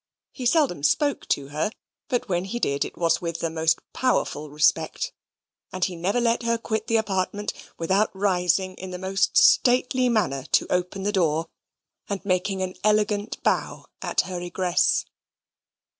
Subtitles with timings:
[0.31, 1.69] He seldom spoke to her,
[2.07, 5.13] but when he did it was with the most powerful respect;
[5.71, 10.45] and he never let her quit the apartment without rising in the most stately manner
[10.53, 11.49] to open the door,
[12.09, 15.05] and making an elegant bow at her egress.